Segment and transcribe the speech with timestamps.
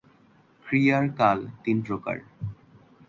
[0.65, 2.17] ক্রিয়ার কাল তিন প্রকার।